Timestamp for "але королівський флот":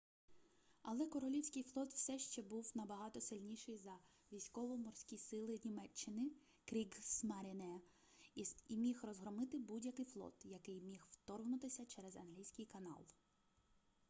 0.81-1.93